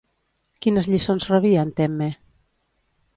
[0.65, 2.09] Quines lliçons rebia en Temme?